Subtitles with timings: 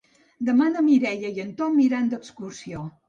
[0.47, 2.83] Demà na Mireia i en Tom iran d'excursió.